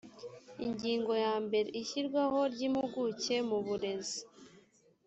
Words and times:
ingingo 0.65 1.11
ya 1.25 1.33
mbere 1.45 1.69
ishyirwaho 1.81 2.39
ry 2.53 2.59
impuguke 2.67 3.35
mu 3.49 3.57
burezi 3.65 4.19